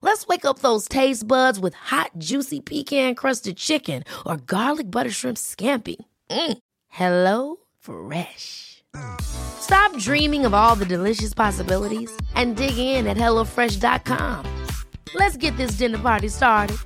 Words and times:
Let's 0.00 0.28
wake 0.28 0.44
up 0.44 0.60
those 0.60 0.88
taste 0.88 1.26
buds 1.26 1.58
with 1.58 1.74
hot, 1.74 2.12
juicy 2.18 2.60
pecan 2.60 3.14
crusted 3.16 3.56
chicken 3.56 4.04
or 4.24 4.36
garlic 4.36 4.90
butter 4.90 5.10
shrimp 5.10 5.36
scampi. 5.36 5.96
Mm. 6.30 6.58
Hello 6.88 7.56
Fresh. 7.80 8.84
Stop 9.20 9.96
dreaming 9.98 10.46
of 10.46 10.54
all 10.54 10.76
the 10.76 10.86
delicious 10.86 11.34
possibilities 11.34 12.10
and 12.34 12.56
dig 12.56 12.78
in 12.78 13.06
at 13.06 13.16
HelloFresh.com. 13.16 14.66
Let's 15.14 15.36
get 15.36 15.56
this 15.56 15.72
dinner 15.72 15.98
party 15.98 16.28
started. 16.28 16.76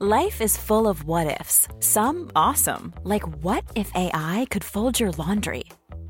Life 0.00 0.40
is 0.40 0.56
full 0.56 0.88
of 0.88 1.04
what 1.04 1.40
ifs, 1.40 1.68
some 1.78 2.30
awesome, 2.34 2.92
like 3.04 3.22
what 3.42 3.64
if 3.76 3.90
AI 3.94 4.46
could 4.50 4.64
fold 4.64 4.98
your 4.98 5.12
laundry? 5.12 5.64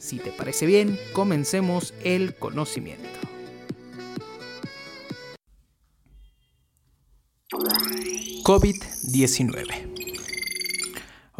Si 0.00 0.18
te 0.18 0.32
parece 0.32 0.64
bien, 0.64 0.98
comencemos 1.12 1.92
el 2.02 2.34
conocimiento. 2.34 3.04
COVID-19. 8.44 9.99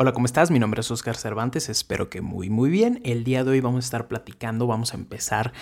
Hola, 0.02 0.12
¿cómo 0.14 0.24
estás? 0.24 0.50
Mi 0.50 0.58
nombre 0.58 0.80
es 0.80 0.90
Oscar 0.90 1.14
Cervantes, 1.14 1.68
espero 1.68 2.08
que 2.08 2.22
muy 2.22 2.48
muy 2.48 2.70
bien. 2.70 3.02
El 3.04 3.22
día 3.22 3.44
de 3.44 3.50
hoy 3.50 3.60
vamos 3.60 3.84
a 3.84 3.86
estar 3.86 4.08
platicando, 4.08 4.66
vamos 4.66 4.94
a 4.94 4.96
empezar 4.96 5.52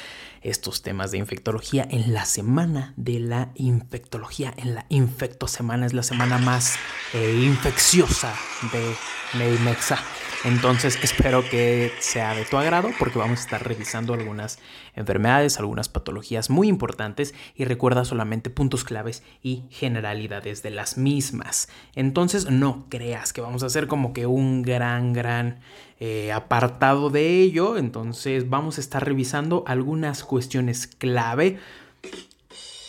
estos 0.42 0.83
temas 0.83 1.11
de 1.11 1.19
infectología 1.19 1.84
en 1.91 2.14
la 2.14 2.24
semana 2.24 2.95
de 2.96 3.18
la 3.18 3.51
infectología, 3.57 4.55
en 4.57 4.77
la 4.77 4.86
infectosemana, 4.90 5.86
es 5.86 5.92
la 5.92 6.05
semana 6.05 6.39
más 6.39 6.77
eh, 7.14 7.42
infecciosa 7.42 8.33
de 8.73 8.95
Medimexa. 9.36 9.98
Entonces 10.45 11.01
espero 11.02 11.42
que 11.42 11.92
sea 11.98 12.33
de 12.33 12.45
tu 12.45 12.57
agrado 12.57 12.91
porque 12.96 13.18
vamos 13.18 13.41
a 13.41 13.42
estar 13.42 13.67
revisando 13.67 14.14
algunas 14.14 14.61
enfermedades, 14.95 15.58
algunas 15.58 15.89
patologías 15.89 16.48
muy 16.48 16.68
importantes 16.68 17.35
y 17.57 17.64
recuerda 17.64 18.05
solamente 18.05 18.48
puntos 18.48 18.85
claves 18.85 19.24
y 19.42 19.64
generalidades 19.70 20.62
de 20.62 20.70
las 20.70 20.96
mismas. 20.96 21.68
Entonces 21.96 22.51
no 22.51 22.86
creas 22.89 23.33
que 23.33 23.41
vamos 23.41 23.64
a 23.64 23.67
hacer 23.67 23.89
como 23.89 24.12
que 24.12 24.27
un 24.28 24.62
gran, 24.62 25.12
gran 25.12 25.61
eh, 26.00 26.33
apartado 26.33 27.11
de 27.11 27.40
ello. 27.40 27.77
Entonces 27.77 28.48
vamos 28.48 28.78
a 28.78 28.80
estar 28.80 29.05
revisando 29.05 29.64
algunas 29.66 30.24
cuestiones 30.24 30.86
clave, 30.86 31.58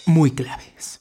muy 0.06 0.32
claves. 0.32 1.00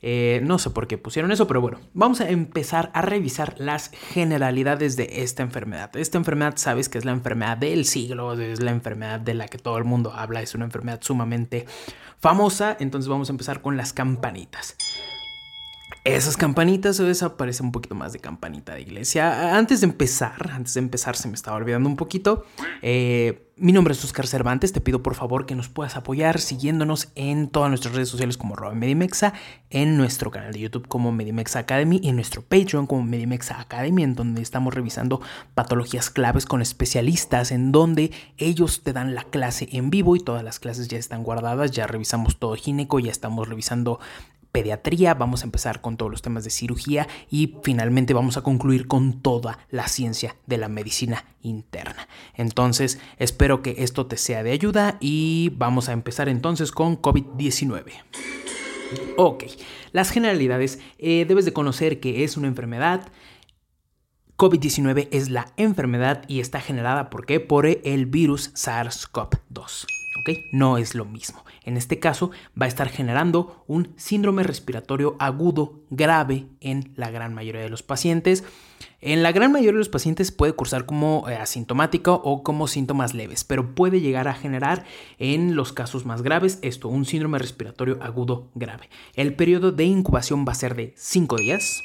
Eh, 0.00 0.40
no 0.44 0.60
sé 0.60 0.70
por 0.70 0.86
qué 0.86 0.96
pusieron 0.96 1.32
eso, 1.32 1.48
pero 1.48 1.60
bueno, 1.60 1.80
vamos 1.92 2.20
a 2.20 2.30
empezar 2.30 2.90
a 2.94 3.02
revisar 3.02 3.56
las 3.58 3.90
generalidades 4.12 4.96
de 4.96 5.22
esta 5.22 5.42
enfermedad. 5.42 5.96
Esta 5.96 6.18
enfermedad 6.18 6.54
sabes 6.56 6.88
que 6.88 6.98
es 6.98 7.04
la 7.04 7.10
enfermedad 7.10 7.56
del 7.56 7.84
siglo, 7.84 8.34
es 8.40 8.62
la 8.62 8.70
enfermedad 8.70 9.18
de 9.18 9.34
la 9.34 9.48
que 9.48 9.58
todo 9.58 9.76
el 9.76 9.84
mundo 9.84 10.12
habla, 10.14 10.40
es 10.40 10.54
una 10.54 10.66
enfermedad 10.66 11.00
sumamente 11.02 11.66
famosa, 12.20 12.76
entonces 12.78 13.08
vamos 13.08 13.28
a 13.28 13.32
empezar 13.32 13.60
con 13.60 13.76
las 13.76 13.92
campanitas. 13.92 14.76
Esas 16.08 16.38
campanitas, 16.38 16.98
o 17.00 17.04
desaparece 17.04 17.62
un 17.62 17.70
poquito 17.70 17.94
más 17.94 18.14
de 18.14 18.18
campanita 18.18 18.72
de 18.74 18.80
iglesia. 18.80 19.58
Antes 19.58 19.82
de 19.82 19.88
empezar, 19.88 20.50
antes 20.52 20.72
de 20.72 20.80
empezar 20.80 21.16
se 21.16 21.28
me 21.28 21.34
estaba 21.34 21.58
olvidando 21.58 21.86
un 21.86 21.96
poquito. 21.96 22.46
Eh, 22.80 23.52
mi 23.56 23.72
nombre 23.72 23.92
es 23.92 24.02
Oscar 24.02 24.26
Cervantes, 24.26 24.72
te 24.72 24.80
pido 24.80 25.02
por 25.02 25.14
favor 25.14 25.44
que 25.44 25.54
nos 25.54 25.68
puedas 25.68 25.96
apoyar 25.96 26.40
siguiéndonos 26.40 27.10
en 27.14 27.48
todas 27.48 27.68
nuestras 27.68 27.94
redes 27.94 28.08
sociales 28.08 28.38
como 28.38 28.54
Medimexa, 28.72 29.34
en 29.68 29.98
nuestro 29.98 30.30
canal 30.30 30.54
de 30.54 30.60
YouTube 30.60 30.88
como 30.88 31.12
Medimexa 31.12 31.58
Academy 31.58 32.00
y 32.02 32.08
en 32.08 32.14
nuestro 32.14 32.40
Patreon 32.40 32.86
como 32.86 33.02
Medimexa 33.02 33.60
Academy, 33.60 34.02
en 34.02 34.14
donde 34.14 34.40
estamos 34.40 34.72
revisando 34.72 35.20
patologías 35.54 36.08
claves 36.08 36.46
con 36.46 36.62
especialistas, 36.62 37.52
en 37.52 37.70
donde 37.70 38.12
ellos 38.38 38.82
te 38.82 38.94
dan 38.94 39.14
la 39.14 39.24
clase 39.24 39.68
en 39.72 39.90
vivo 39.90 40.16
y 40.16 40.20
todas 40.20 40.42
las 40.42 40.58
clases 40.58 40.88
ya 40.88 40.96
están 40.96 41.22
guardadas, 41.22 41.70
ya 41.72 41.86
revisamos 41.86 42.38
todo 42.38 42.54
gineco, 42.54 42.98
ya 42.98 43.10
estamos 43.10 43.46
revisando 43.46 44.00
pediatría, 44.52 45.14
vamos 45.14 45.42
a 45.42 45.44
empezar 45.44 45.80
con 45.80 45.96
todos 45.96 46.10
los 46.10 46.22
temas 46.22 46.44
de 46.44 46.50
cirugía 46.50 47.06
y 47.30 47.56
finalmente 47.62 48.14
vamos 48.14 48.36
a 48.36 48.42
concluir 48.42 48.86
con 48.86 49.20
toda 49.20 49.58
la 49.70 49.88
ciencia 49.88 50.36
de 50.46 50.58
la 50.58 50.68
medicina 50.68 51.24
interna. 51.42 52.08
Entonces, 52.34 52.98
espero 53.18 53.62
que 53.62 53.76
esto 53.78 54.06
te 54.06 54.16
sea 54.16 54.42
de 54.42 54.52
ayuda 54.52 54.96
y 55.00 55.52
vamos 55.56 55.88
a 55.88 55.92
empezar 55.92 56.28
entonces 56.28 56.72
con 56.72 57.00
COVID-19. 57.00 57.92
Ok, 59.16 59.44
las 59.92 60.10
generalidades, 60.10 60.78
eh, 60.98 61.24
debes 61.28 61.44
de 61.44 61.52
conocer 61.52 62.00
que 62.00 62.24
es 62.24 62.36
una 62.36 62.48
enfermedad. 62.48 63.08
COVID-19 64.36 65.08
es 65.10 65.30
la 65.30 65.52
enfermedad 65.56 66.24
y 66.28 66.40
está 66.40 66.60
generada 66.60 67.10
¿por 67.10 67.26
qué? 67.26 67.40
por 67.40 67.66
el 67.66 68.06
virus 68.06 68.54
SARS-CoV-2. 68.54 69.97
No 70.52 70.78
es 70.78 70.94
lo 70.94 71.04
mismo. 71.04 71.44
En 71.64 71.76
este 71.76 71.98
caso 71.98 72.30
va 72.60 72.66
a 72.66 72.68
estar 72.68 72.88
generando 72.88 73.64
un 73.66 73.92
síndrome 73.96 74.42
respiratorio 74.42 75.16
agudo 75.18 75.80
grave 75.90 76.46
en 76.60 76.92
la 76.96 77.10
gran 77.10 77.34
mayoría 77.34 77.62
de 77.62 77.68
los 77.68 77.82
pacientes. 77.82 78.44
En 79.00 79.22
la 79.22 79.32
gran 79.32 79.52
mayoría 79.52 79.72
de 79.72 79.78
los 79.78 79.88
pacientes 79.88 80.32
puede 80.32 80.54
cursar 80.54 80.86
como 80.86 81.28
eh, 81.28 81.36
asintomático 81.36 82.20
o 82.24 82.42
como 82.42 82.66
síntomas 82.66 83.14
leves, 83.14 83.44
pero 83.44 83.74
puede 83.74 84.00
llegar 84.00 84.28
a 84.28 84.34
generar 84.34 84.84
en 85.18 85.54
los 85.54 85.72
casos 85.72 86.04
más 86.04 86.22
graves 86.22 86.58
esto, 86.62 86.88
un 86.88 87.04
síndrome 87.04 87.38
respiratorio 87.38 87.98
agudo 88.00 88.50
grave. 88.54 88.88
El 89.14 89.34
periodo 89.34 89.72
de 89.72 89.84
incubación 89.84 90.44
va 90.46 90.52
a 90.52 90.56
ser 90.56 90.74
de 90.74 90.94
5 90.96 91.36
días 91.36 91.84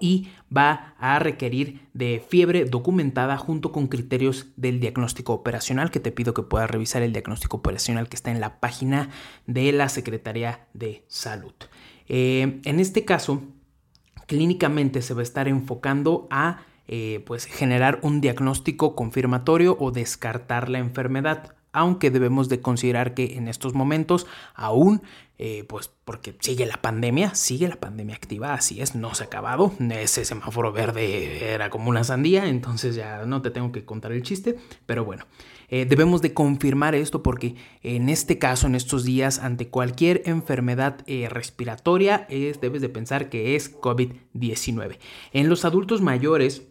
y 0.00 0.28
va 0.54 0.94
a 0.98 1.18
requerir 1.18 1.88
de 1.94 2.24
fiebre 2.26 2.64
documentada 2.64 3.36
junto 3.36 3.72
con 3.72 3.88
criterios 3.88 4.46
del 4.56 4.80
diagnóstico 4.80 5.32
operacional, 5.32 5.90
que 5.90 6.00
te 6.00 6.12
pido 6.12 6.34
que 6.34 6.42
puedas 6.42 6.70
revisar 6.70 7.02
el 7.02 7.12
diagnóstico 7.12 7.58
operacional 7.58 8.08
que 8.08 8.16
está 8.16 8.30
en 8.30 8.40
la 8.40 8.60
página 8.60 9.10
de 9.46 9.72
la 9.72 9.88
Secretaría 9.88 10.66
de 10.74 11.04
Salud. 11.08 11.54
Eh, 12.08 12.60
en 12.64 12.80
este 12.80 13.04
caso, 13.04 13.42
clínicamente 14.26 15.02
se 15.02 15.14
va 15.14 15.20
a 15.20 15.24
estar 15.24 15.48
enfocando 15.48 16.26
a 16.30 16.62
eh, 16.86 17.22
pues 17.26 17.44
generar 17.44 17.98
un 18.02 18.20
diagnóstico 18.20 18.94
confirmatorio 18.94 19.76
o 19.78 19.90
descartar 19.90 20.70
la 20.70 20.78
enfermedad 20.78 21.54
aunque 21.72 22.10
debemos 22.10 22.48
de 22.48 22.60
considerar 22.60 23.14
que 23.14 23.36
en 23.36 23.48
estos 23.48 23.74
momentos 23.74 24.26
aún, 24.54 25.02
eh, 25.40 25.62
pues 25.68 25.88
porque 26.04 26.34
sigue 26.40 26.66
la 26.66 26.82
pandemia, 26.82 27.32
sigue 27.36 27.68
la 27.68 27.76
pandemia 27.76 28.16
activa, 28.16 28.54
así 28.54 28.80
es, 28.80 28.96
no 28.96 29.14
se 29.14 29.22
ha 29.22 29.26
acabado, 29.26 29.72
ese 29.90 30.24
semáforo 30.24 30.72
verde 30.72 31.54
era 31.54 31.70
como 31.70 31.90
una 31.90 32.02
sandía, 32.02 32.48
entonces 32.48 32.96
ya 32.96 33.24
no 33.24 33.40
te 33.40 33.52
tengo 33.52 33.70
que 33.70 33.84
contar 33.84 34.10
el 34.10 34.24
chiste, 34.24 34.56
pero 34.84 35.04
bueno. 35.04 35.26
Eh, 35.70 35.84
debemos 35.84 36.22
de 36.22 36.32
confirmar 36.34 36.94
esto 36.94 37.22
porque 37.22 37.54
en 37.82 38.08
este 38.08 38.38
caso, 38.38 38.66
en 38.66 38.74
estos 38.74 39.04
días, 39.04 39.38
ante 39.38 39.68
cualquier 39.68 40.22
enfermedad 40.24 41.04
eh, 41.06 41.28
respiratoria, 41.28 42.26
debes 42.28 42.80
de 42.80 42.88
pensar 42.88 43.28
que 43.28 43.54
es 43.54 43.78
COVID-19. 43.78 44.98
En 45.32 45.48
los 45.48 45.64
adultos 45.64 46.00
mayores, 46.00 46.62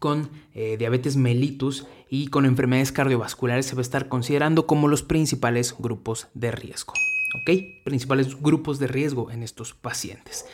con 0.00 0.30
diabetes 0.54 1.16
mellitus 1.16 1.86
y 2.10 2.26
con 2.26 2.44
enfermedades 2.44 2.92
cardiovasculares 2.92 3.66
se 3.66 3.74
va 3.74 3.80
a 3.80 3.82
estar 3.82 4.08
considerando 4.08 4.66
como 4.66 4.88
los 4.88 5.02
principales 5.02 5.76
grupos 5.78 6.28
de 6.34 6.50
riesgo. 6.50 6.94
¿Ok? 7.34 7.50
Principales 7.84 8.40
grupos 8.40 8.78
de 8.78 8.86
riesgo 8.86 9.30
en 9.30 9.42
estos 9.42 9.74
pacientes. 9.74 10.46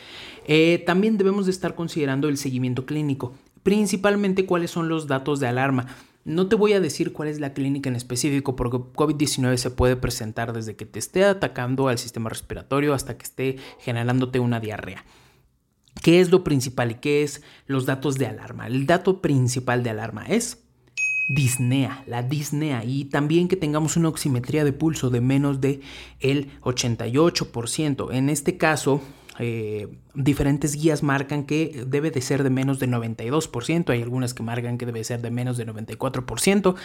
Eh, 0.45 0.83
también 0.85 1.17
debemos 1.17 1.45
de 1.45 1.51
estar 1.51 1.75
considerando 1.75 2.27
el 2.27 2.37
seguimiento 2.37 2.85
clínico, 2.85 3.33
principalmente 3.63 4.45
cuáles 4.45 4.71
son 4.71 4.89
los 4.89 5.07
datos 5.07 5.39
de 5.39 5.47
alarma. 5.47 5.87
No 6.23 6.47
te 6.47 6.55
voy 6.55 6.73
a 6.73 6.79
decir 6.79 7.13
cuál 7.13 7.29
es 7.29 7.39
la 7.39 7.53
clínica 7.53 7.89
en 7.89 7.95
específico 7.95 8.55
porque 8.55 8.77
COVID-19 8.77 9.57
se 9.57 9.71
puede 9.71 9.95
presentar 9.95 10.53
desde 10.53 10.75
que 10.75 10.85
te 10.85 10.99
esté 10.99 11.23
atacando 11.25 11.87
al 11.87 11.97
sistema 11.97 12.29
respiratorio 12.29 12.93
hasta 12.93 13.17
que 13.17 13.23
esté 13.23 13.55
generándote 13.79 14.39
una 14.39 14.59
diarrea. 14.59 15.03
¿Qué 16.01 16.19
es 16.19 16.31
lo 16.31 16.43
principal 16.43 16.91
y 16.91 16.95
qué 16.95 17.23
es 17.23 17.43
los 17.65 17.85
datos 17.85 18.17
de 18.17 18.27
alarma? 18.27 18.67
El 18.67 18.85
dato 18.85 19.21
principal 19.21 19.83
de 19.83 19.89
alarma 19.89 20.25
es 20.25 20.60
disnea, 21.33 22.03
la 22.07 22.23
disnea 22.23 22.83
y 22.83 23.05
también 23.05 23.47
que 23.47 23.55
tengamos 23.55 23.95
una 23.95 24.09
oximetría 24.09 24.63
de 24.63 24.73
pulso 24.73 25.09
de 25.09 25.21
menos 25.21 25.61
de 25.61 25.81
el 26.19 26.49
88%. 26.61 28.13
En 28.13 28.29
este 28.29 28.57
caso, 28.57 29.01
eh, 29.39 29.87
diferentes 30.13 30.75
guías 30.75 31.03
marcan 31.03 31.45
que 31.45 31.85
debe 31.87 32.11
de 32.11 32.21
ser 32.21 32.43
de 32.43 32.49
menos 32.49 32.79
de 32.79 32.87
92%, 32.87 33.89
hay 33.91 34.01
algunas 34.01 34.33
que 34.33 34.43
marcan 34.43 34.77
que 34.77 34.85
debe 34.85 35.03
ser 35.03 35.21
de 35.21 35.31
menos 35.31 35.57
de 35.57 35.65
94%. 35.65 36.75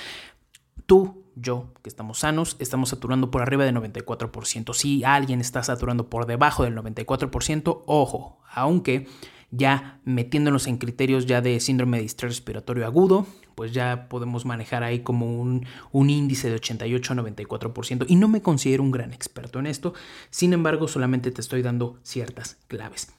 Tú, 0.86 1.24
yo, 1.34 1.72
que 1.82 1.88
estamos 1.88 2.20
sanos, 2.20 2.56
estamos 2.60 2.90
saturando 2.90 3.32
por 3.32 3.42
arriba 3.42 3.64
del 3.64 3.74
94%. 3.74 4.72
Si 4.74 5.02
alguien 5.02 5.40
está 5.40 5.64
saturando 5.64 6.08
por 6.08 6.26
debajo 6.26 6.62
del 6.62 6.76
94%, 6.76 7.82
ojo, 7.86 8.38
aunque 8.52 9.08
ya 9.50 10.00
metiéndonos 10.04 10.66
en 10.66 10.78
criterios 10.78 11.26
ya 11.26 11.40
de 11.40 11.60
síndrome 11.60 11.98
de 11.98 12.04
distrés 12.04 12.32
respiratorio 12.32 12.86
agudo, 12.86 13.26
pues 13.54 13.72
ya 13.72 14.08
podemos 14.08 14.44
manejar 14.44 14.82
ahí 14.82 15.00
como 15.00 15.40
un, 15.40 15.66
un 15.92 16.10
índice 16.10 16.48
de 16.48 16.56
88 16.56 17.12
a 17.12 17.16
94%. 17.16 18.04
Y 18.08 18.16
no 18.16 18.28
me 18.28 18.42
considero 18.42 18.82
un 18.82 18.90
gran 18.90 19.12
experto 19.12 19.58
en 19.58 19.66
esto, 19.66 19.94
sin 20.30 20.52
embargo 20.52 20.88
solamente 20.88 21.30
te 21.30 21.40
estoy 21.40 21.62
dando 21.62 21.98
ciertas 22.02 22.58
claves. 22.68 23.12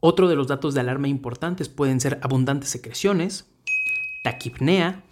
Otro 0.00 0.28
de 0.28 0.36
los 0.36 0.48
datos 0.48 0.74
de 0.74 0.80
alarma 0.80 1.08
importantes 1.08 1.68
pueden 1.70 2.00
ser 2.00 2.18
abundantes 2.22 2.68
secreciones, 2.68 3.50
taquipnea, 4.22 5.02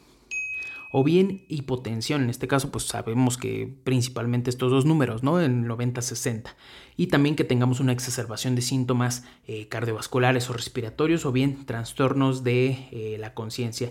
o 0.93 1.03
bien 1.03 1.45
hipotensión. 1.49 2.23
En 2.23 2.31
este 2.31 2.47
caso, 2.47 2.71
pues 2.71 2.85
sabemos 2.85 3.39
que 3.39 3.75
principalmente 3.83 4.51
estos 4.51 4.71
dos 4.71 4.85
números, 4.85 5.23
¿no? 5.23 5.41
En 5.41 5.67
90-60. 5.67 6.55
Y 6.97 7.07
también 7.09 7.35
que 7.35 7.45
tengamos 7.45 7.81
una 7.81 7.93
exacerbación 7.93 8.55
de 8.55 8.63
síntomas 8.63 9.25
eh, 9.47 9.69
cardiovasculares 9.69 10.49
o 10.51 10.53
respiratorios 10.53 11.25
o 11.25 11.33
bien 11.33 11.65
trastornos 11.65 12.45
de 12.45 12.89
eh, 12.93 13.17
la 13.19 13.33
conciencia. 13.33 13.91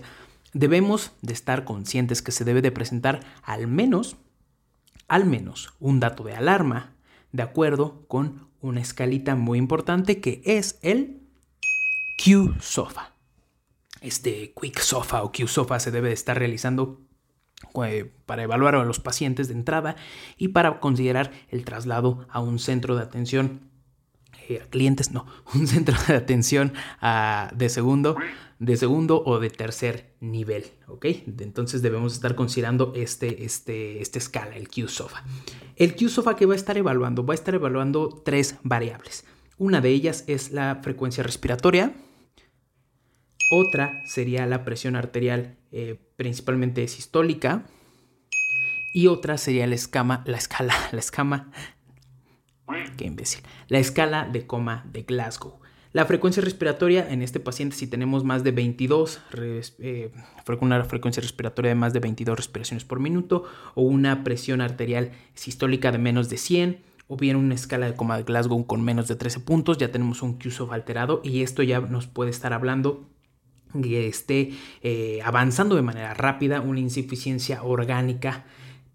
Debemos 0.54 1.12
de 1.22 1.32
estar 1.32 1.64
conscientes 1.64 2.22
que 2.22 2.32
se 2.32 2.44
debe 2.44 2.62
de 2.62 2.70
presentar 2.70 3.20
al 3.42 3.66
menos, 3.66 4.16
al 5.08 5.26
menos 5.26 5.74
un 5.80 5.98
dato 5.98 6.22
de 6.22 6.34
alarma 6.34 6.94
de 7.32 7.42
acuerdo 7.42 8.04
con 8.06 8.48
una 8.60 8.80
escalita 8.80 9.34
muy 9.34 9.58
importante 9.58 10.20
que 10.20 10.40
es 10.44 10.78
el 10.82 11.22
Q-SOFA. 12.22 13.11
Este 14.02 14.52
Quick 14.60 14.80
SOFA 14.80 15.22
o 15.22 15.32
Q 15.32 15.46
SOFA 15.46 15.80
se 15.80 15.90
debe 15.90 16.08
de 16.08 16.14
estar 16.14 16.38
realizando 16.38 17.00
eh, 17.84 18.10
para 18.26 18.42
evaluar 18.42 18.74
a 18.74 18.84
los 18.84 19.00
pacientes 19.00 19.48
de 19.48 19.54
entrada 19.54 19.96
y 20.36 20.48
para 20.48 20.80
considerar 20.80 21.30
el 21.48 21.64
traslado 21.64 22.26
a 22.30 22.40
un 22.40 22.58
centro 22.58 22.96
de 22.96 23.02
atención 23.02 23.60
eh, 24.48 24.60
a 24.62 24.68
clientes, 24.68 25.12
no, 25.12 25.26
un 25.54 25.66
centro 25.66 25.96
de 26.08 26.14
atención 26.14 26.72
de 27.54 27.68
segundo, 27.68 28.16
de 28.58 28.76
segundo 28.76 29.22
o 29.24 29.38
de 29.38 29.50
tercer 29.50 30.14
nivel, 30.20 30.64
¿ok? 30.88 31.06
Entonces 31.38 31.82
debemos 31.82 32.12
estar 32.12 32.34
considerando 32.34 32.92
este, 32.96 33.44
este, 33.44 34.02
esta 34.02 34.18
escala, 34.18 34.56
el 34.56 34.68
Q-SOFA. 34.68 35.24
El 35.76 35.94
Q-SOFA 35.94 36.36
que 36.36 36.46
va 36.46 36.54
a 36.54 36.56
estar 36.56 36.76
evaluando, 36.76 37.24
va 37.24 37.34
a 37.34 37.36
estar 37.36 37.54
evaluando 37.54 38.08
tres 38.24 38.56
variables. 38.62 39.24
Una 39.58 39.80
de 39.80 39.90
ellas 39.90 40.24
es 40.26 40.50
la 40.50 40.80
frecuencia 40.82 41.22
respiratoria, 41.22 41.94
otra 43.52 44.02
sería 44.06 44.46
la 44.46 44.64
presión 44.64 44.96
arterial 44.96 45.58
eh, 45.72 46.00
principalmente 46.16 46.88
sistólica. 46.88 47.64
Y 48.94 49.08
otra 49.08 49.36
sería 49.36 49.66
la 49.66 49.74
escama, 49.74 50.22
la 50.26 50.38
escala, 50.38 50.74
la 50.92 50.98
escama, 50.98 51.50
qué 52.96 53.04
imbécil, 53.04 53.42
la 53.68 53.78
escala 53.78 54.26
de 54.26 54.46
coma 54.46 54.84
de 54.90 55.02
Glasgow. 55.02 55.60
La 55.92 56.06
frecuencia 56.06 56.42
respiratoria 56.42 57.06
en 57.10 57.20
este 57.20 57.40
paciente, 57.40 57.76
si 57.76 57.86
tenemos 57.86 58.24
más 58.24 58.42
de 58.42 58.52
22, 58.52 59.20
eh, 59.34 60.10
una 60.60 60.84
frecuencia 60.84 61.20
respiratoria 61.20 61.68
de 61.68 61.74
más 61.74 61.92
de 61.92 62.00
22 62.00 62.34
respiraciones 62.34 62.84
por 62.86 63.00
minuto, 63.00 63.44
o 63.74 63.82
una 63.82 64.24
presión 64.24 64.62
arterial 64.62 65.10
sistólica 65.34 65.92
de 65.92 65.98
menos 65.98 66.30
de 66.30 66.38
100, 66.38 66.82
o 67.08 67.16
bien 67.18 67.36
una 67.36 67.54
escala 67.54 67.84
de 67.84 67.94
coma 67.94 68.16
de 68.16 68.22
Glasgow 68.22 68.66
con 68.66 68.82
menos 68.82 69.08
de 69.08 69.16
13 69.16 69.40
puntos, 69.40 69.76
ya 69.76 69.92
tenemos 69.92 70.22
un 70.22 70.38
QSOF 70.38 70.72
alterado 70.72 71.20
y 71.22 71.42
esto 71.42 71.62
ya 71.62 71.80
nos 71.80 72.06
puede 72.06 72.30
estar 72.30 72.54
hablando 72.54 73.06
que 73.80 74.08
esté 74.08 74.50
eh, 74.82 75.20
avanzando 75.24 75.76
de 75.76 75.82
manera 75.82 76.14
rápida 76.14 76.60
una 76.60 76.80
insuficiencia 76.80 77.62
orgánica 77.62 78.44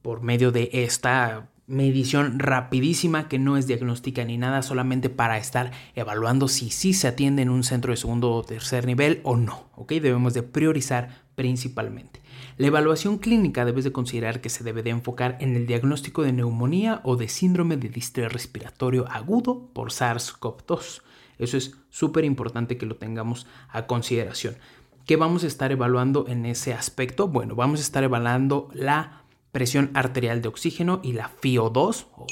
por 0.01 0.21
medio 0.21 0.51
de 0.51 0.69
esta 0.73 1.49
medición 1.67 2.39
rapidísima 2.39 3.27
que 3.27 3.39
no 3.39 3.57
es 3.57 3.67
diagnóstica 3.67 4.23
ni 4.23 4.37
nada, 4.37 4.61
solamente 4.61 5.09
para 5.09 5.37
estar 5.37 5.71
evaluando 5.95 6.47
si 6.47 6.69
sí 6.69 6.93
se 6.93 7.09
atiende 7.09 7.41
en 7.41 7.49
un 7.49 7.63
centro 7.63 7.91
de 7.91 7.97
segundo 7.97 8.31
o 8.31 8.43
tercer 8.43 8.85
nivel 8.85 9.19
o 9.23 9.35
no. 9.35 9.67
¿ok? 9.75 9.91
Debemos 9.93 10.33
de 10.33 10.43
priorizar 10.43 11.25
principalmente. 11.35 12.21
La 12.57 12.67
evaluación 12.67 13.17
clínica 13.17 13.65
debes 13.65 13.83
de 13.83 13.91
considerar 13.91 14.41
que 14.41 14.49
se 14.49 14.63
debe 14.63 14.81
de 14.81 14.89
enfocar 14.89 15.37
en 15.41 15.55
el 15.55 15.67
diagnóstico 15.67 16.23
de 16.23 16.33
neumonía 16.33 17.01
o 17.03 17.15
de 17.15 17.27
síndrome 17.27 17.77
de 17.77 17.89
distrés 17.89 18.31
respiratorio 18.31 19.05
agudo 19.11 19.69
por 19.73 19.91
SARS-CoV-2 19.91 21.01
eso 21.39 21.57
es 21.57 21.75
súper 21.89 22.25
importante 22.25 22.77
que 22.77 22.85
lo 22.85 22.95
tengamos 22.95 23.47
a 23.69 23.87
consideración. 23.87 24.57
¿Qué 25.05 25.15
vamos 25.15 25.43
a 25.43 25.47
estar 25.47 25.71
evaluando 25.71 26.25
en 26.27 26.45
ese 26.45 26.73
aspecto? 26.73 27.27
Bueno, 27.27 27.55
vamos 27.55 27.79
a 27.79 27.83
estar 27.83 28.03
evaluando 28.03 28.69
la 28.73 29.23
presión 29.51 29.89
arterial 29.93 30.41
de 30.41 30.49
oxígeno 30.49 30.99
y 31.03 31.13
la 31.13 31.31
FIO2 31.41 32.07
o 32.15 32.25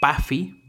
PAFI, 0.00 0.59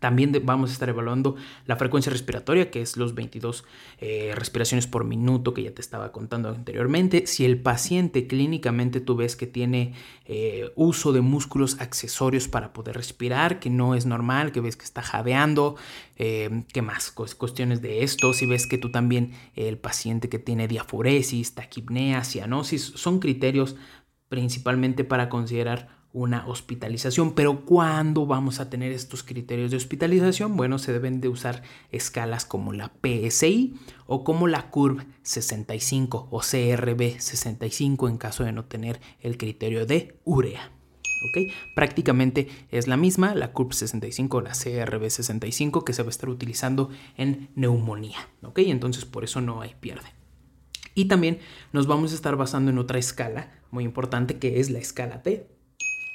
también 0.00 0.32
vamos 0.44 0.70
a 0.70 0.72
estar 0.72 0.88
evaluando 0.88 1.36
la 1.66 1.76
frecuencia 1.76 2.10
respiratoria, 2.10 2.70
que 2.70 2.82
es 2.82 2.96
los 2.96 3.14
22 3.14 3.64
eh, 4.00 4.32
respiraciones 4.34 4.86
por 4.86 5.04
minuto 5.04 5.54
que 5.54 5.62
ya 5.62 5.74
te 5.74 5.80
estaba 5.80 6.12
contando 6.12 6.48
anteriormente. 6.48 7.26
Si 7.26 7.44
el 7.44 7.60
paciente 7.60 8.26
clínicamente 8.26 9.00
tú 9.00 9.16
ves 9.16 9.36
que 9.36 9.46
tiene 9.46 9.94
eh, 10.26 10.70
uso 10.76 11.12
de 11.12 11.20
músculos 11.20 11.80
accesorios 11.80 12.48
para 12.48 12.72
poder 12.72 12.96
respirar, 12.96 13.60
que 13.60 13.70
no 13.70 13.94
es 13.94 14.06
normal, 14.06 14.52
que 14.52 14.60
ves 14.60 14.76
que 14.76 14.84
está 14.84 15.02
jadeando, 15.02 15.76
eh, 16.16 16.64
¿qué 16.72 16.82
más? 16.82 17.10
Cuestiones 17.10 17.82
de 17.82 18.02
esto. 18.02 18.32
Si 18.32 18.46
ves 18.46 18.66
que 18.66 18.78
tú 18.78 18.90
también, 18.90 19.32
el 19.54 19.78
paciente 19.78 20.28
que 20.28 20.38
tiene 20.38 20.68
diaforesis, 20.68 21.54
taquipnea, 21.54 22.24
cianosis, 22.24 22.82
son 22.82 23.18
criterios 23.20 23.76
principalmente 24.28 25.04
para 25.04 25.28
considerar 25.28 25.97
una 26.12 26.46
hospitalización. 26.46 27.34
Pero 27.34 27.64
¿cuándo 27.64 28.26
vamos 28.26 28.60
a 28.60 28.70
tener 28.70 28.92
estos 28.92 29.22
criterios 29.22 29.70
de 29.70 29.76
hospitalización? 29.76 30.56
Bueno, 30.56 30.78
se 30.78 30.92
deben 30.92 31.20
de 31.20 31.28
usar 31.28 31.62
escalas 31.90 32.44
como 32.44 32.72
la 32.72 32.92
PSI 33.02 33.74
o 34.06 34.24
como 34.24 34.46
la 34.46 34.70
CURV 34.70 35.04
65 35.22 36.28
o 36.30 36.40
CRB 36.40 37.20
65 37.20 38.08
en 38.08 38.18
caso 38.18 38.44
de 38.44 38.52
no 38.52 38.64
tener 38.64 39.00
el 39.20 39.36
criterio 39.36 39.86
de 39.86 40.18
urea. 40.24 40.72
Prácticamente 41.74 42.48
es 42.70 42.86
la 42.86 42.96
misma, 42.96 43.34
la 43.34 43.52
CURV 43.52 43.72
65 43.72 44.36
o 44.36 44.40
la 44.40 44.52
CRB 44.52 45.10
65 45.10 45.84
que 45.84 45.92
se 45.92 46.02
va 46.02 46.08
a 46.08 46.10
estar 46.10 46.28
utilizando 46.28 46.90
en 47.16 47.50
neumonía. 47.54 48.28
¿ok? 48.42 48.60
Entonces 48.60 49.04
por 49.04 49.24
eso 49.24 49.40
no 49.40 49.60
hay 49.60 49.74
pierde. 49.80 50.08
Y 50.94 51.04
también 51.04 51.38
nos 51.72 51.86
vamos 51.86 52.12
a 52.12 52.14
estar 52.14 52.36
basando 52.36 52.70
en 52.70 52.78
otra 52.78 52.98
escala 52.98 53.52
muy 53.70 53.84
importante 53.84 54.38
que 54.38 54.60
es 54.60 54.70
la 54.70 54.78
escala 54.78 55.22
T 55.22 55.57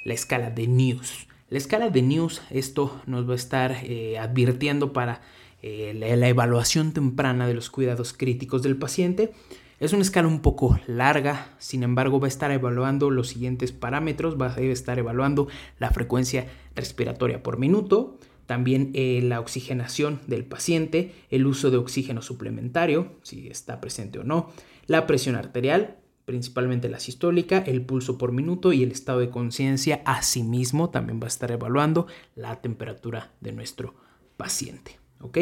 la 0.04 0.14
escala 0.14 0.50
de 0.50 0.68
News. 0.68 1.26
La 1.50 1.58
escala 1.58 1.90
de 1.90 2.02
News, 2.02 2.42
esto 2.50 3.00
nos 3.06 3.28
va 3.28 3.32
a 3.32 3.36
estar 3.36 3.76
eh, 3.82 4.18
advirtiendo 4.18 4.92
para 4.92 5.20
eh, 5.62 5.92
la, 5.94 6.28
evaluación 6.28 6.92
temprana 6.92 7.46
de 7.46 7.54
los 7.54 7.70
cuidados 7.70 8.12
críticos 8.12 8.62
del 8.62 8.76
paciente. 8.76 9.32
Es 9.80 9.92
una 9.92 10.02
escala 10.02 10.28
un 10.28 10.40
poco 10.40 10.78
larga, 10.86 11.48
sin 11.58 11.82
embargo 11.82 12.20
va 12.20 12.26
a 12.26 12.28
estar 12.28 12.50
evaluando 12.50 13.10
los 13.10 13.28
siguientes 13.28 13.72
parámetros, 13.72 14.40
va 14.40 14.54
a 14.54 14.60
estar 14.60 14.98
evaluando 14.98 15.48
la 15.78 15.90
frecuencia 15.90 16.46
respiratoria 16.74 17.42
por 17.42 17.58
minuto, 17.58 18.18
también 18.46 18.90
eh, 18.94 19.20
la 19.22 19.40
oxigenación 19.40 20.20
del 20.26 20.44
paciente, 20.44 21.12
el 21.30 21.46
uso 21.46 21.70
de 21.70 21.78
oxígeno 21.78 22.22
suplementario, 22.22 23.12
si 23.22 23.48
está 23.48 23.80
presente 23.80 24.18
o 24.18 24.24
no, 24.24 24.50
la 24.86 25.06
presión 25.06 25.34
arterial, 25.34 25.96
principalmente 26.24 26.88
la 26.88 27.00
sistólica, 27.00 27.58
el 27.58 27.82
pulso 27.82 28.18
por 28.18 28.32
minuto 28.32 28.72
y 28.72 28.82
el 28.82 28.92
estado 28.92 29.20
de 29.20 29.30
conciencia. 29.30 30.02
Asimismo, 30.04 30.90
también 30.90 31.20
va 31.20 31.24
a 31.24 31.28
estar 31.28 31.50
evaluando 31.50 32.06
la 32.34 32.60
temperatura 32.60 33.32
de 33.40 33.52
nuestro 33.52 33.94
paciente. 34.36 34.98
¿Ok? 35.20 35.38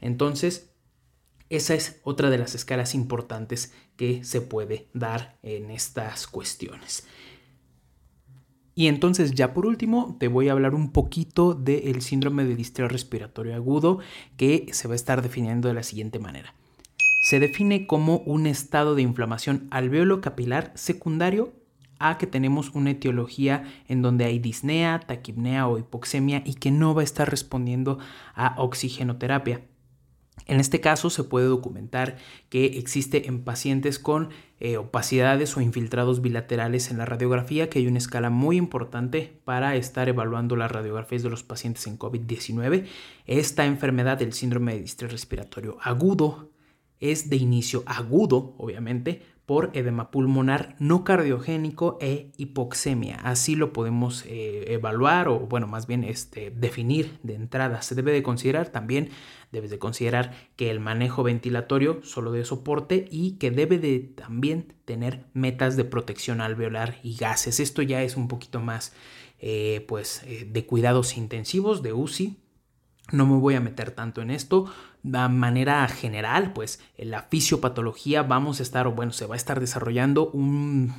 Entonces, 0.00 0.70
esa 1.48 1.74
es 1.74 2.00
otra 2.02 2.30
de 2.30 2.38
las 2.38 2.54
escalas 2.54 2.94
importantes 2.94 3.72
que 3.96 4.24
se 4.24 4.40
puede 4.40 4.88
dar 4.92 5.38
en 5.42 5.70
estas 5.70 6.26
cuestiones. 6.26 7.06
Y 8.74 8.88
entonces 8.88 9.32
ya 9.32 9.54
por 9.54 9.64
último 9.64 10.16
te 10.20 10.28
voy 10.28 10.48
a 10.48 10.52
hablar 10.52 10.74
un 10.74 10.92
poquito 10.92 11.54
del 11.54 12.02
síndrome 12.02 12.44
de 12.44 12.56
distrés 12.56 12.92
respiratorio 12.92 13.54
agudo 13.54 14.00
que 14.36 14.66
se 14.72 14.86
va 14.86 14.92
a 14.92 14.96
estar 14.96 15.22
definiendo 15.22 15.68
de 15.68 15.74
la 15.74 15.82
siguiente 15.82 16.18
manera. 16.18 16.54
Se 17.26 17.40
define 17.40 17.88
como 17.88 18.18
un 18.18 18.46
estado 18.46 18.94
de 18.94 19.02
inflamación 19.02 19.66
alveolo 19.72 20.20
capilar 20.20 20.70
secundario 20.76 21.54
a 21.98 22.18
que 22.18 22.28
tenemos 22.28 22.70
una 22.70 22.92
etiología 22.92 23.64
en 23.88 24.00
donde 24.00 24.26
hay 24.26 24.38
disnea, 24.38 25.00
taquipnea 25.00 25.66
o 25.66 25.76
hipoxemia 25.76 26.44
y 26.46 26.54
que 26.54 26.70
no 26.70 26.94
va 26.94 27.00
a 27.00 27.04
estar 27.04 27.28
respondiendo 27.28 27.98
a 28.36 28.54
oxigenoterapia. 28.62 29.62
En 30.46 30.60
este 30.60 30.80
caso 30.80 31.10
se 31.10 31.24
puede 31.24 31.46
documentar 31.46 32.16
que 32.48 32.66
existe 32.78 33.26
en 33.26 33.42
pacientes 33.42 33.98
con 33.98 34.28
eh, 34.60 34.76
opacidades 34.76 35.56
o 35.56 35.60
infiltrados 35.60 36.22
bilaterales 36.22 36.92
en 36.92 36.98
la 36.98 37.06
radiografía, 37.06 37.68
que 37.68 37.80
hay 37.80 37.88
una 37.88 37.98
escala 37.98 38.30
muy 38.30 38.56
importante 38.56 39.40
para 39.44 39.74
estar 39.74 40.08
evaluando 40.08 40.54
las 40.54 40.70
radiografías 40.70 41.24
de 41.24 41.30
los 41.30 41.42
pacientes 41.42 41.88
en 41.88 41.98
COVID-19. 41.98 42.86
Esta 43.26 43.66
enfermedad 43.66 44.16
del 44.16 44.32
síndrome 44.32 44.74
de 44.74 44.82
distrés 44.82 45.10
respiratorio 45.10 45.76
agudo 45.82 46.52
es 47.00 47.30
de 47.30 47.36
inicio 47.36 47.82
agudo, 47.86 48.54
obviamente, 48.58 49.22
por 49.46 49.70
edema 49.74 50.10
pulmonar 50.10 50.74
no 50.80 51.04
cardiogénico 51.04 51.98
e 52.00 52.32
hipoxemia. 52.36 53.14
Así 53.22 53.54
lo 53.54 53.72
podemos 53.72 54.24
eh, 54.26 54.64
evaluar 54.68 55.28
o, 55.28 55.38
bueno, 55.38 55.68
más 55.68 55.86
bien 55.86 56.02
este, 56.02 56.50
definir 56.50 57.20
de 57.22 57.34
entrada. 57.34 57.80
Se 57.80 57.94
debe 57.94 58.10
de 58.10 58.24
considerar 58.24 58.70
también, 58.70 59.10
debes 59.52 59.70
de 59.70 59.78
considerar 59.78 60.34
que 60.56 60.68
el 60.68 60.80
manejo 60.80 61.22
ventilatorio 61.22 62.02
solo 62.02 62.32
de 62.32 62.44
soporte 62.44 63.06
y 63.08 63.32
que 63.38 63.52
debe 63.52 63.78
de 63.78 64.00
también 64.00 64.74
tener 64.84 65.26
metas 65.32 65.76
de 65.76 65.84
protección 65.84 66.40
alveolar 66.40 66.98
y 67.04 67.14
gases. 67.14 67.60
Esto 67.60 67.82
ya 67.82 68.02
es 68.02 68.16
un 68.16 68.26
poquito 68.26 68.60
más, 68.60 68.94
eh, 69.38 69.84
pues, 69.86 70.24
eh, 70.24 70.48
de 70.50 70.66
cuidados 70.66 71.16
intensivos, 71.16 71.84
de 71.84 71.92
UCI, 71.92 72.36
no 73.12 73.24
me 73.26 73.36
voy 73.36 73.54
a 73.54 73.60
meter 73.60 73.92
tanto 73.92 74.20
en 74.20 74.30
esto. 74.30 74.66
De 75.06 75.28
manera 75.28 75.86
general, 75.86 76.52
pues 76.52 76.80
en 76.96 77.12
la 77.12 77.22
fisiopatología 77.22 78.24
vamos 78.24 78.58
a 78.58 78.64
estar, 78.64 78.88
o 78.88 78.92
bueno, 78.92 79.12
se 79.12 79.24
va 79.26 79.34
a 79.34 79.36
estar 79.36 79.60
desarrollando 79.60 80.30
un 80.32 80.92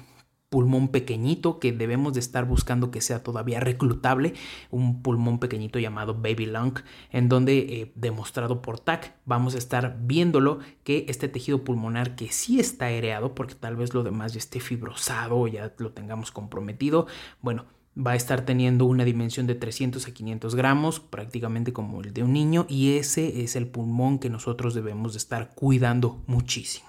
pulmón 0.48 0.88
pequeñito 0.88 1.60
que 1.60 1.74
debemos 1.74 2.14
de 2.14 2.22
estar 2.22 2.46
buscando 2.46 2.90
que 2.90 3.02
sea 3.02 3.22
todavía 3.22 3.60
reclutable, 3.60 4.34
un 4.72 5.02
pulmón 5.02 5.40
pequeñito 5.40 5.78
llamado 5.78 6.14
baby 6.14 6.46
lung, 6.46 6.80
en 7.12 7.28
donde 7.28 7.58
eh, 7.58 7.92
demostrado 7.96 8.62
por 8.62 8.80
TAC 8.80 9.14
vamos 9.26 9.56
a 9.56 9.58
estar 9.58 9.98
viéndolo 10.00 10.60
que 10.86 11.06
este 11.10 11.28
tejido 11.28 11.66
pulmonar 11.66 12.16
que 12.16 12.32
sí 12.32 12.62
está 12.62 12.86
aereado, 12.86 13.36
porque 13.36 13.56
tal 13.56 13.76
vez 13.76 13.94
lo 13.94 14.04
demás 14.04 14.32
ya 14.32 14.40
esté 14.40 14.62
fibrosado 14.62 15.38
o 15.38 15.50
ya 15.50 15.74
lo 15.80 15.92
tengamos 15.92 16.32
comprometido, 16.32 17.08
bueno, 17.42 17.66
va 17.98 18.12
a 18.12 18.16
estar 18.16 18.42
teniendo 18.46 18.86
una 18.86 19.06
dimensión 19.06 19.48
de 19.48 19.56
300 19.56 20.08
a 20.08 20.14
500 20.14 20.56
gramos, 20.56 21.00
prácticamente 21.00 21.74
como 21.74 22.02
el 22.02 22.14
de 22.14 22.24
un 22.24 22.34
niño, 22.34 22.66
y 22.70 22.98
ese 22.98 23.44
es 23.44 23.56
el 23.56 23.68
pulmón 23.68 24.20
que 24.20 24.30
nosotros 24.30 24.74
debemos 24.74 25.14
de 25.14 25.18
estar 25.18 25.54
cuidando 25.56 26.22
muchísimo. 26.28 26.88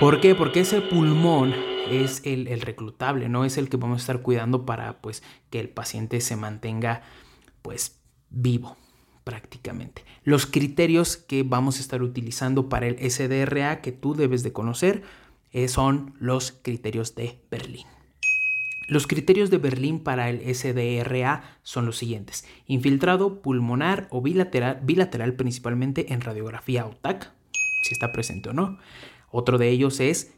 ¿Por 0.00 0.20
qué? 0.20 0.34
Porque 0.34 0.60
ese 0.60 0.80
pulmón 0.80 1.54
es 1.90 2.20
el, 2.24 2.60
reclutable, 2.60 3.28
no 3.28 3.44
es 3.44 3.56
el 3.56 3.68
que 3.68 3.76
vamos 3.76 4.00
a 4.00 4.02
estar 4.02 4.22
cuidando 4.22 4.66
para 4.66 5.00
pues, 5.00 5.22
que 5.50 5.60
el 5.60 5.68
paciente 5.68 6.20
se 6.20 6.36
mantenga 6.36 7.02
pues, 7.62 8.00
vivo 8.30 8.76
prácticamente. 9.24 10.04
Los 10.22 10.46
criterios 10.46 11.16
que 11.16 11.42
vamos 11.42 11.78
a 11.78 11.80
estar 11.80 12.02
utilizando 12.02 12.68
para 12.68 12.86
el 12.86 13.10
SDRA 13.10 13.80
que 13.80 13.92
tú 13.92 14.14
debes 14.14 14.42
de 14.42 14.52
conocer 14.52 15.02
eh, 15.52 15.68
son 15.68 16.14
los 16.20 16.52
criterios 16.52 17.14
de 17.14 17.40
Berlín. 17.50 17.86
Los 18.88 19.08
criterios 19.08 19.50
de 19.50 19.58
Berlín 19.58 19.98
para 19.98 20.30
el 20.30 20.54
SDRA 20.54 21.58
son 21.62 21.86
los 21.86 21.96
siguientes. 21.96 22.46
Infiltrado 22.66 23.42
pulmonar 23.42 24.06
o 24.10 24.22
bilateral, 24.22 24.80
bilateral 24.82 25.34
principalmente 25.34 26.12
en 26.12 26.20
radiografía 26.20 26.86
o 26.86 26.90
TAC, 26.90 27.32
si 27.82 27.94
está 27.94 28.12
presente 28.12 28.50
o 28.50 28.52
no. 28.52 28.78
Otro 29.30 29.58
de 29.58 29.70
ellos 29.70 29.98
es 29.98 30.34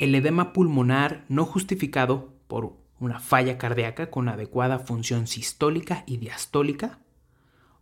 el 0.00 0.14
edema 0.14 0.54
pulmonar 0.54 1.24
no 1.28 1.44
justificado 1.44 2.32
por 2.46 2.72
una 2.98 3.20
falla 3.20 3.58
cardíaca 3.58 4.10
con 4.10 4.28
adecuada 4.28 4.78
función 4.78 5.26
sistólica 5.26 6.04
y 6.06 6.16
diastólica. 6.16 6.98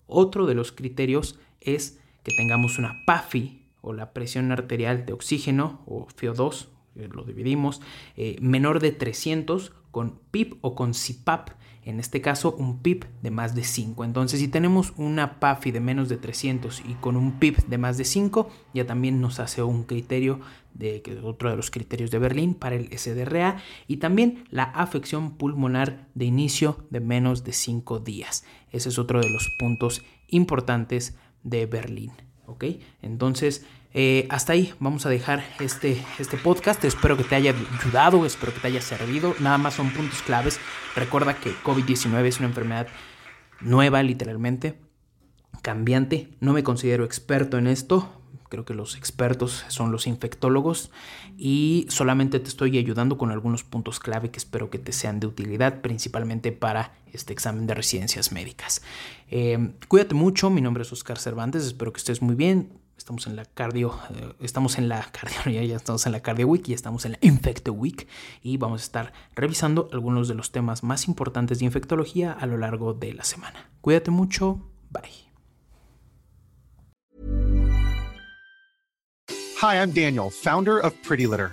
Otro 0.09 0.47
de 0.47 0.55
los 0.55 0.73
criterios 0.73 1.39
es 1.61 2.01
que 2.25 2.33
tengamos 2.37 2.79
una 2.79 3.05
PAFI 3.07 3.63
o 3.81 3.93
la 3.93 4.13
presión 4.13 4.51
arterial 4.51 5.07
de 5.07 5.13
oxígeno 5.13 5.83
o 5.87 6.09
FIO2 6.09 6.65
eh, 6.65 6.76
lo 6.97 7.25
dividimos, 7.25 7.81
eh, 8.17 8.37
menor 8.41 8.81
de 8.81 8.93
300 8.93 9.73
con 9.91 10.19
PIP 10.31 10.59
o 10.61 10.75
con 10.75 10.93
CPAP, 10.93 11.51
en 11.85 12.01
este 12.01 12.21
caso 12.21 12.55
un 12.59 12.81
PIP 12.81 13.05
de 13.23 13.31
más 13.31 13.55
de 13.55 13.63
5. 13.63 14.05
Entonces 14.05 14.41
si 14.41 14.49
tenemos 14.49 14.93
una 14.97 15.39
PAFI 15.39 15.71
de 15.71 15.81
menos 15.81 16.09
de 16.09 16.17
300 16.17 16.83
y 16.87 16.95
con 16.95 17.17
un 17.17 17.39
PIP 17.39 17.59
de 17.59 17.79
más 17.79 17.97
de 17.97 18.05
5, 18.05 18.51
ya 18.75 18.87
también 18.87 19.21
nos 19.21 19.39
hace 19.39 19.63
un 19.63 19.85
criterio 19.85 20.41
de 20.75 21.03
otro 21.23 21.49
de 21.49 21.57
los 21.57 21.71
criterios 21.71 22.11
de 22.11 22.19
Berlín 22.19 22.55
para 22.55 22.77
el 22.77 22.91
SDRA 22.97 23.63
y 23.87 23.97
también 23.99 24.45
la 24.51 24.65
afección 24.65 25.37
pulmonar 25.37 26.09
de 26.15 26.27
inicio 26.27 26.85
de 26.91 27.01
menos 27.01 27.45
de 27.45 27.53
5 27.53 28.01
días. 28.01 28.45
Ese 28.73 28.89
es 28.89 28.99
otro 28.99 29.21
de 29.21 29.31
los 29.31 29.49
puntos 29.59 30.03
importantes 30.29 31.17
de 31.45 31.67
Berlín. 31.67 32.13
¿ok? 32.47 32.65
Entonces, 33.03 33.65
eh, 33.99 34.27
hasta 34.29 34.53
ahí 34.53 34.75
vamos 34.79 35.07
a 35.07 35.09
dejar 35.09 35.43
este, 35.59 36.05
este 36.19 36.37
podcast. 36.37 36.85
Espero 36.85 37.17
que 37.17 37.25
te 37.25 37.35
haya 37.35 37.55
ayudado, 37.83 38.27
espero 38.27 38.53
que 38.53 38.61
te 38.61 38.67
haya 38.67 38.83
servido. 38.83 39.35
Nada 39.41 39.57
más 39.57 39.73
son 39.73 39.91
puntos 39.91 40.21
claves. 40.21 40.61
Recuerda 40.95 41.41
que 41.41 41.55
COVID-19 41.65 42.23
es 42.27 42.39
una 42.39 42.49
enfermedad 42.49 42.89
nueva, 43.63 44.03
literalmente, 44.03 44.79
cambiante. 45.63 46.29
No 46.41 46.53
me 46.53 46.63
considero 46.63 47.07
experto 47.07 47.57
en 47.57 47.69
esto. 47.69 48.21
Creo 48.51 48.67
que 48.67 48.75
los 48.75 48.97
expertos 48.97 49.65
son 49.69 49.93
los 49.93 50.07
infectólogos 50.07 50.91
y 51.39 51.87
solamente 51.89 52.39
te 52.39 52.49
estoy 52.51 52.77
ayudando 52.77 53.17
con 53.17 53.31
algunos 53.31 53.65
puntos 53.65 53.99
clave 53.99 54.31
que 54.31 54.39
espero 54.39 54.69
que 54.69 54.79
te 54.79 54.93
sean 54.93 55.21
de 55.21 55.27
utilidad, 55.27 55.81
principalmente 55.81 56.53
para 56.53 56.99
este 57.15 57.33
examen 57.33 57.67
de 57.67 57.73
residencias 57.73 58.31
médicas. 58.31 58.83
Eh, 59.31 59.73
cuídate 59.89 60.15
mucho, 60.15 60.51
mi 60.51 60.61
nombre 60.61 60.83
es 60.83 60.93
Oscar 60.93 61.19
Cervantes, 61.19 61.65
espero 61.65 61.95
que 61.95 61.99
estés 61.99 62.21
muy 62.21 62.35
bien. 62.35 62.86
Estamos 63.07 63.29
en 63.29 63.37
la 63.37 63.45
cardio, 63.45 63.97
eh, 64.17 64.33
estamos 64.41 64.79
en 64.79 64.89
la 64.89 65.01
cardio, 65.13 65.39
ya, 65.45 65.63
ya, 65.63 65.77
estamos 65.77 66.05
en 66.07 66.11
la 66.11 66.23
cardio 66.23 66.49
week 66.49 66.69
y 66.71 66.73
estamos 66.73 67.05
en 67.05 67.13
la 67.13 67.19
infecto 67.21 67.73
week 67.73 68.09
y 68.43 68.57
vamos 68.57 68.81
a 68.81 68.85
estar 68.85 69.13
revisando 69.37 69.89
algunos 69.93 70.27
de 70.27 70.35
los 70.35 70.51
temas 70.51 70.83
más 70.83 71.07
importantes 71.07 71.61
de 71.61 71.67
infectología 71.67 72.33
a 72.33 72.47
lo 72.47 72.59
largo 72.59 72.95
de 72.95 73.15
la 73.15 73.23
semana. 73.23 73.71
Cuídate 73.81 74.11
mucho, 74.11 74.61
bye. 74.91 75.05
Hi, 79.63 79.77
I'm 79.77 79.93
Daniel, 79.93 80.29
founder 80.29 80.85
of 80.85 80.93
Pretty 81.07 81.29
Litter. 81.29 81.53